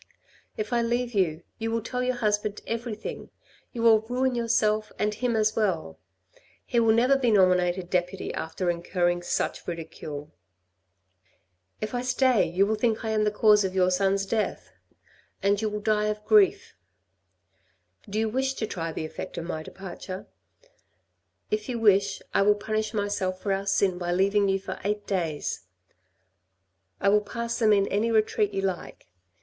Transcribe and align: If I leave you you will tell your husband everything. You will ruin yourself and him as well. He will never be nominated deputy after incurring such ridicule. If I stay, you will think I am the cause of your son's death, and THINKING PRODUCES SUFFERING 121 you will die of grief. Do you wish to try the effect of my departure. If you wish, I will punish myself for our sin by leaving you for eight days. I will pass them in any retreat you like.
If 0.57 0.73
I 0.73 0.81
leave 0.81 1.13
you 1.13 1.43
you 1.59 1.69
will 1.69 1.83
tell 1.83 2.01
your 2.01 2.15
husband 2.15 2.61
everything. 2.65 3.29
You 3.71 3.83
will 3.83 3.99
ruin 3.99 4.33
yourself 4.33 4.91
and 4.97 5.13
him 5.13 5.35
as 5.35 5.55
well. 5.55 5.99
He 6.65 6.79
will 6.79 6.91
never 6.95 7.15
be 7.15 7.29
nominated 7.29 7.91
deputy 7.91 8.33
after 8.33 8.71
incurring 8.71 9.21
such 9.21 9.67
ridicule. 9.67 10.31
If 11.81 11.93
I 11.93 12.01
stay, 12.01 12.45
you 12.47 12.65
will 12.65 12.73
think 12.73 13.05
I 13.05 13.11
am 13.11 13.25
the 13.25 13.29
cause 13.29 13.63
of 13.63 13.75
your 13.75 13.91
son's 13.91 14.25
death, 14.25 14.71
and 15.43 15.55
THINKING 15.59 15.69
PRODUCES 15.83 16.17
SUFFERING 16.17 16.45
121 18.07 18.15
you 18.23 18.25
will 18.25 18.25
die 18.25 18.25
of 18.25 18.25
grief. 18.25 18.25
Do 18.25 18.25
you 18.25 18.29
wish 18.29 18.53
to 18.55 18.65
try 18.65 18.91
the 18.91 19.05
effect 19.05 19.37
of 19.37 19.45
my 19.45 19.61
departure. 19.61 20.25
If 21.51 21.69
you 21.69 21.77
wish, 21.77 22.23
I 22.33 22.41
will 22.41 22.55
punish 22.55 22.91
myself 22.95 23.39
for 23.39 23.53
our 23.53 23.67
sin 23.67 23.99
by 23.99 24.13
leaving 24.13 24.47
you 24.49 24.57
for 24.59 24.79
eight 24.83 25.05
days. 25.05 25.65
I 26.99 27.09
will 27.09 27.21
pass 27.21 27.59
them 27.59 27.71
in 27.71 27.85
any 27.89 28.09
retreat 28.09 28.51
you 28.51 28.63
like. 28.63 29.05